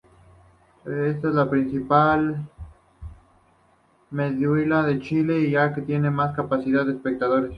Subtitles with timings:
[0.83, 2.49] Es la principal
[4.09, 7.49] medialuna de Chile y la que tiene más capacidad de espectadores.